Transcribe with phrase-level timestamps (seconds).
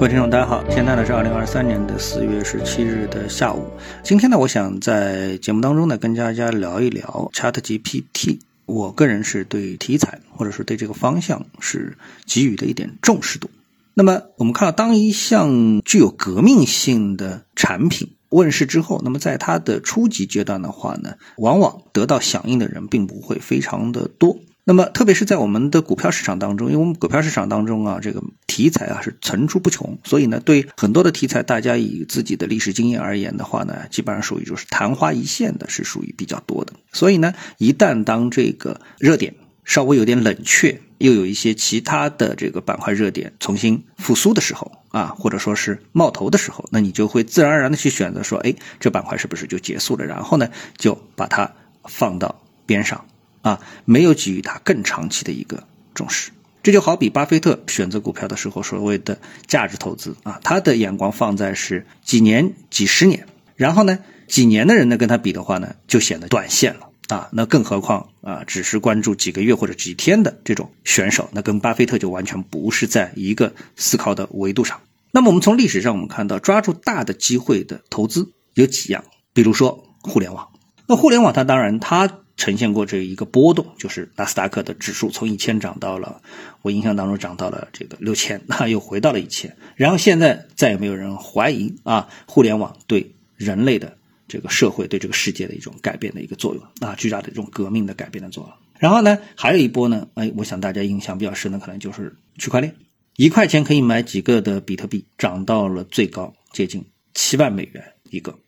[0.00, 3.66] 各位听众，大家好，现在呢是二零二三年的四月十七日的下午。
[4.02, 8.38] 今天呢，我想在节目当中呢，跟大家聊一聊 ChatGPT。
[8.64, 13.50] 我个人是对题材或者是对这个方向是给予的一点重视度。
[13.92, 24.38] 那么我们看到，当一项具有革命性的产品问世之后，那么在它的初级阶段的话呢，往往得到响应的人并不会非常的多。
[24.70, 36.72] 那么，特别是在我们的股票市场当中，因为我们股票市场当中啊，这个题材啊是层出不穷，所以呢，对很多的题材，大家以自己的历史经验而言的话呢，基本上属于就是昙花一现的，是属于比较多的。
[36.92, 39.34] 所以呢，一旦当这个热点
[39.64, 50.06] 稍微有点冷却，又有一些其他的这个板块热点重新复苏的时候啊，或者说是冒头的时候，那你就会自然而然的去选择说，哎，这板块是不是就结束了？
[50.06, 51.50] 然后呢，就把它
[51.86, 53.04] 放到边上。
[53.42, 56.30] 啊，没有给予他更长期的一个重视，
[56.62, 67.28] 这就好比巴菲特选择股票的时候所谓的价值投资啊，他的眼光放在是几年、几十年，然后呢，几年的人呢跟他比的话呢，就显得短线了啊。
[67.32, 74.80] 那更何况啊，只是关注几个月或者几天的这种选手，那跟巴菲特就完全不是在一个思考的维度上。
[75.12, 80.48] 那么我们从历史上我们看到，抓住大的机会的投资有几样，比如说互联网。
[80.86, 82.19] 那互联网它当然它。
[82.40, 86.22] 呈现过这一个波动，就是纳斯达克的指数从一千涨到了，
[86.62, 98.52] 我印象当中涨到了这个六千，那又回到了一千，然后现在再也没有人怀疑啊，互联网对人类的这个社会对这个世界的一种改变的一个作用啊，巨大的这种革命的改变的作用。
[98.78, 102.74] 然后呢，还有一波呢，哎，我想大家印象比较深的可能就是区块链，
[103.16, 108.38] 一块钱可以买几个的比特币，涨到了最高接近七万美元一个，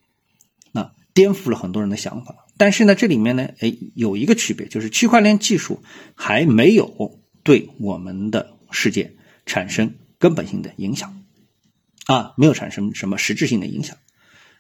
[0.73, 2.35] 那颠覆了很多人的想法。
[2.63, 5.83] 但是呢，这里面呢，哎，有一个区别，就是区块链技术
[6.15, 9.15] 还没有对我们的世界
[9.47, 11.25] 产生根本性的影响，
[12.07, 13.97] 啊，没有产生什么实质性的影响。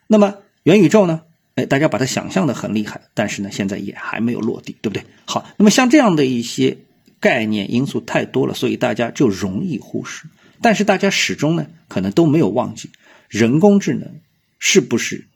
[0.08, 1.20] 那么元宇宙呢，
[1.54, 5.04] 哎，大家把它想象的很厉害，但是呢，现在也还没有落地，对不对？
[5.24, 6.78] 好，那么像这样的一些
[7.20, 10.26] 概念因素太多了，所以大家就容易忽视。
[10.60, 12.90] 但是大家始终呢，可能都没有忘记
[13.28, 14.16] 人工智能
[14.58, 15.28] 是不是？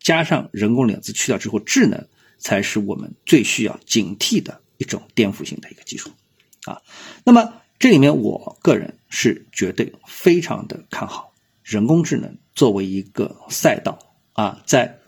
[0.00, 6.10] 加上人工两字去掉之后，智能才是我们最需要警惕的一种颠覆性的一个技术，
[6.64, 6.80] 啊，
[7.24, 13.98] 那么这里面我个人是绝对非常的看好人工智能作为一个赛道
[14.32, 14.98] 啊，在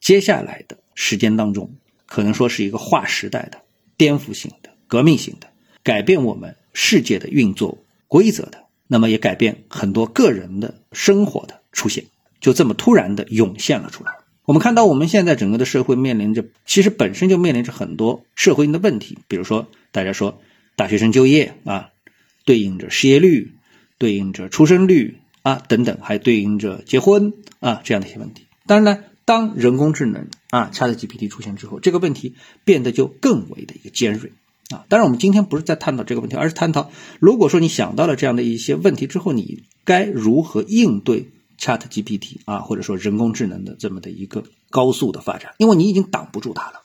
[0.00, 1.74] 接下来的时间当中，
[2.06, 3.62] 可能说是一个划时代的、
[3.96, 5.48] 颠覆性的、革命性的、
[5.82, 12.04] 改变我们世界的运作规则的，那么也改变很多个人的生活的出现。
[12.42, 14.12] 就这么突然的涌现了出来。
[14.44, 19.16] 我们看到，我们现在整个的社会面临着，其实本身就面临着很多社会性的问题。
[19.28, 20.40] 比如说，大家说
[20.74, 21.90] 大学生就业啊，
[22.44, 23.52] 对应着失业率，
[23.98, 28.46] 对应着出生率啊等等，还对应着结婚啊这样的一些问题。
[28.66, 34.32] 当然呢，当人工智能啊 ChatGPT 出现之后，这个问题变得就更为的一个尖锐
[34.70, 34.84] 啊。
[34.88, 41.28] 当然，我们今天不是在探讨这个问题，而是探讨，如果说你想到了这样的一些问题之后，你该如何应对
[41.62, 46.82] ？Chat GPT 啊，或者说人工智能的这么的一个高速的发展，因为你已经挡不住它了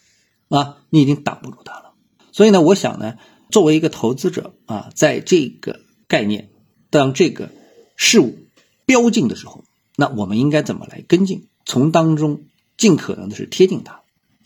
[0.49, 1.93] 啊，你已经挡不住它了。
[2.31, 3.15] 所以呢，我想呢，
[3.49, 6.51] 作为一个投资者啊，在这个概念
[6.91, 7.49] 当这个
[7.95, 8.37] 事物
[8.85, 9.63] 标进的时候，
[9.95, 11.47] 那我们应该怎么来跟进？
[11.65, 12.43] 从当中
[12.77, 14.01] 尽可能的是贴近它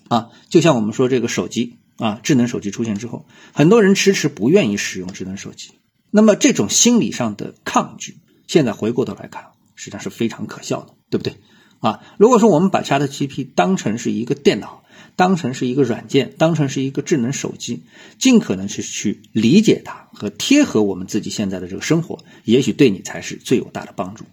[0.07, 0.29] 啊。
[0.47, 5.71] 就像我们说这个手机啊，智能手机出现之后，很多人迟迟不愿意使用智能手机，
[6.09, 9.51] 那么这种心理上的抗拒，现在回过头来看。
[9.81, 11.33] 实际上是非常可笑的，对不对？
[11.79, 14.83] 啊，如果说我们把 ChatGPT 当成是一个电脑，
[15.15, 17.81] 当成是一个软件，当成是一个智能手机，
[18.19, 24.25] 尽可能是去理解它和贴合我们自己现在的这个生活，也许对你才是最有大的帮助。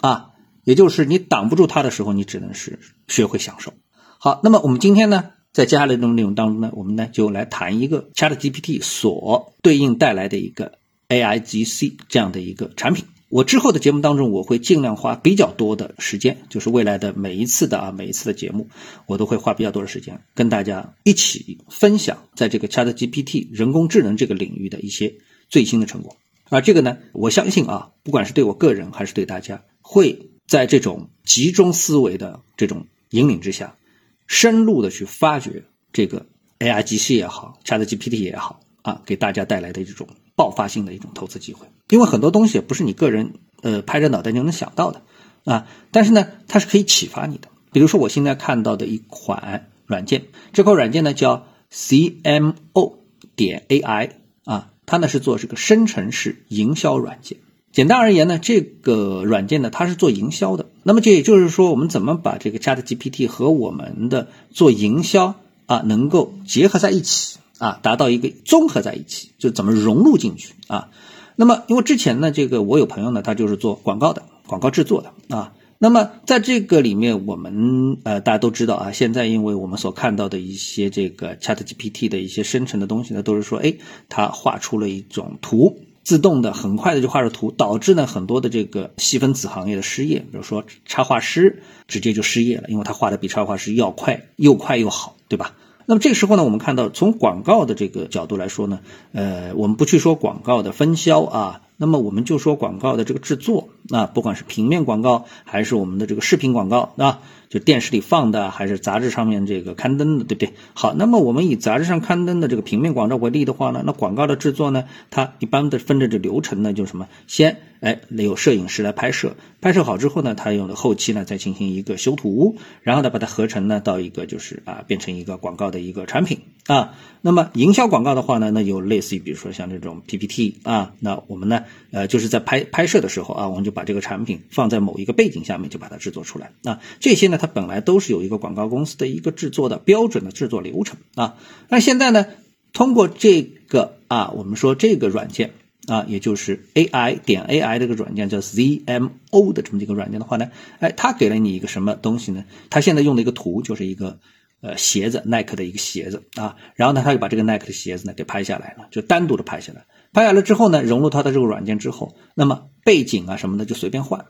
[0.00, 0.30] 啊，
[0.62, 3.74] 也就是你挡不住它的时候，你只能是学会享受。
[4.20, 13.04] 好，那么我们今天呢，在接下来这种内容当中呢，我们呢就来谈一个 ChatGPT 所对应带来的一个 AIGC 这样的一个产品。
[13.32, 18.68] 我之后的节目当中，我会尽量花比较多的时间，就是未来的每一次的啊，每一次的节目，
[19.06, 25.14] 我都会花比较多的时间跟大家一起分享，在这个 Chat GPT 人工智能这个领域的一些
[25.48, 26.14] 最新的成果。
[26.50, 33.78] 而这个呢，我相信啊，不管是对我个人还是对大家，会在这种集中思维的这种引领之下，
[34.26, 36.26] 深入的去发掘这个
[36.58, 40.06] AI G C 也好，Chat GPT 也好啊，给大家带来的这种。
[40.42, 45.02] 爆发性的一种投资机会，因为很多东西不是你个人呃拍着脑袋就能想到的
[45.44, 47.46] 啊，但是呢，它是可以启发你的。
[47.70, 52.94] 比如说我现在看到的一款软件，这款软件呢叫 CMO
[53.36, 54.10] 点 AI
[54.42, 57.38] 啊，它呢是做这个生成式营销软件
[57.70, 60.66] 简单而言呢，这个软件呢，它是做营销的。
[60.82, 65.36] 那么这也就是说，我们怎么把这个 Chat GPT 和我们的做营销
[65.66, 70.88] 啊，能够结合在一起啊，达到一个综合在一起，就怎么融入进去啊？
[71.36, 75.52] 那么因为之前呢，这个我有朋友呢，他就是做广告的，广告制作的啊。
[75.78, 83.74] 那么在这个里面，我们呃大家都知道啊，现在因为我们所看到的一些这个 Chat GPT 的一些生成的东西呢，都是说，哎，
[84.08, 85.78] 它画出了一种图。
[86.02, 95.54] 自动的很快的就画出图，导致呢很多的这个细分子行业的失业，比如说插画师直接就失业了，因为他画的比插画师要快，又快又好，对吧？
[95.86, 98.80] 那么这个时候呢，我们看到从广告的这个角度来说呢，
[99.12, 107.20] 呃，我们不去说广告的分销啊，那么我们就说广告的这个制作啊，不管是平面广告还是我们的这个视频广告啊。
[107.52, 110.54] 就电视里放的还是杂志上面这个刊登的，对不对？
[110.72, 117.08] 好，那么我们以杂志上刊登的这个平面广告为例的话呢，那广告的制作呢，它一般的分的这流程呢，就是什么？
[117.26, 126.94] 先哎有摄影师来拍摄，拍摄好之后呢，他用了后期呢再进行一个修图，然后呢把它合成呢到一个就是啊变成一个广告的一个产品啊。
[127.20, 137.38] 那么营销广告的话呢，那有类似于比如说像这种 PPT 啊，那我们呢呃就是在拍拍摄的时候啊，我们就把这个产品放在某一个背景下面就把它制作出来啊，这些呢。
[137.42, 141.34] 它本来都是有一个广告公司的一个制作的标准的制作流程啊，
[141.68, 142.26] 那现在呢，
[142.72, 145.54] 通过这个啊，我们说这个软件
[145.86, 150.50] 啊，也就是 AI 点 AI 这个软件叫 ZMO 的这么一个软件的话呢，
[150.80, 152.44] 哎，它给了你一个什么东西呢？
[152.70, 154.18] 它现在用的一个图就是一个
[154.60, 164.26] 呃鞋子，耐克的一个鞋子啊，然后呢，他就把这个耐克的鞋子呢给拍下来了，就单独的拍下来，拍下来之后呢，融入它的这个软件之后，那么背景啊什么的就随便换。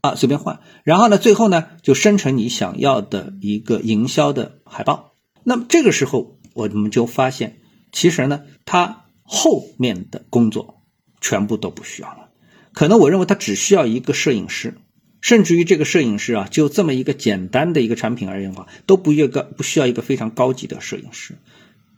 [0.00, 5.14] 啊，随便换，然后呢，最后呢，就生成你想要的一个营销的海报。
[5.44, 10.82] 那么这个时候，我们就发现，其实呢，它后面的工作
[11.20, 12.28] 全部都不需要了。
[12.72, 14.74] 可能我认为他只需要一个摄影师，
[15.20, 21.36] 甚至于这个摄影师啊，就这么一个简单的一个产品而言的话，都不一个不需要一个非常高级的摄影师，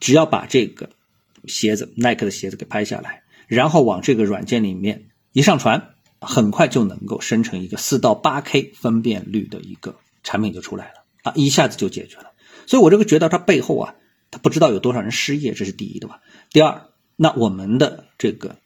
[0.01, 0.91] 只要把这个
[1.47, 5.91] 鞋子，耐克的鞋子给拍下来，然后往这个软件里面一上传。
[6.19, 12.33] 很快就能够生成一个四到八 K 分辨率的一个产品就出来了啊，一下子就解决了。
[12.67, 13.95] 所以我这个觉得它背后啊，
[14.31, 16.21] 它不知道有多少人失业，这是第一的吧。
[16.51, 18.57] 第二，那我们的这个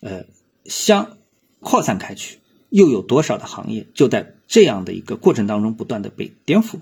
[0.00, 0.24] 呃，
[0.64, 1.16] 相
[1.60, 2.38] 扩散开去，
[2.70, 6.78] 又有多少的行业就在这样的一个过程当中不断的被颠覆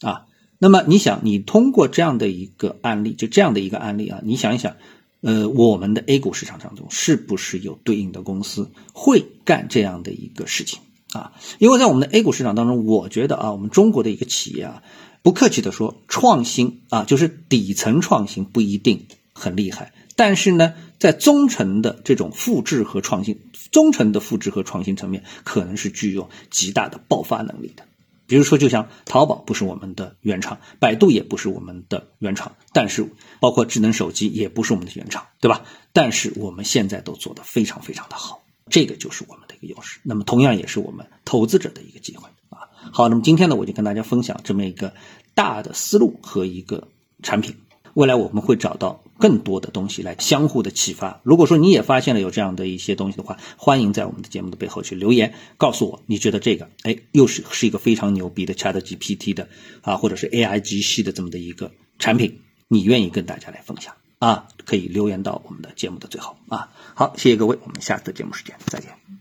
[0.00, 0.26] 啊？
[0.58, 4.76] 那么你想，你通过这样的一个案例，就这样的一个案例啊，你想一想。
[5.20, 10.78] 呃，我们的 A 股市场当中是不是有对应的公司会干这样的一个事情
[11.12, 11.32] 啊？
[11.58, 14.84] 因为在我们的 A 股市场当中，我觉得啊，我们中国的一个企业啊，
[15.24, 27.84] 不客气的说，创新啊，就是底层创新不一定很厉害，但是呢，在中层的这种复制和创新，中层的复制和创新层面，可能是具有极大的爆发能力的。
[28.26, 35.62] 比如说，就像淘宝不是我们的原厂，百度也不是我们的原厂，但是包括智能手机也不是我们的原厂，对吧？
[35.92, 40.00] 但是我们现在都做得非常非常的好，这个就是我们的一个优势。
[40.02, 42.66] 那么同样也是我们投资者的一个机会啊。
[42.92, 44.92] 好，那么今天呢，我就跟大家分享这么一个
[45.36, 46.88] 大的思路和一个
[47.22, 47.54] 产品。
[47.94, 51.20] 未来我们会找到更多的东西来相互的启发。
[51.24, 59.48] 如果说你也发现了有这样的一些东西的话，欢迎在我们的节目的背后去留言，告诉我你觉得这个哎又是是一个非常牛逼的 Chat GPT 的
[59.82, 64.46] 啊，或者是 AI 机系的这么的一个产品，你愿意跟大家来分享啊？
[64.64, 66.70] 可以留言到我们的节目的最后啊。
[66.94, 69.17] 好，谢谢各位，我们下次节目时间再见。